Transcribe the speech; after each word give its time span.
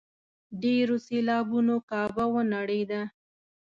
ډېرو 0.61 0.95
سېلابونو 1.07 1.75
کعبه 1.89 2.25
ونړېده. 2.33 3.01